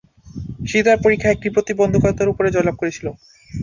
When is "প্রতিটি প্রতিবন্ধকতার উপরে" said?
1.31-2.49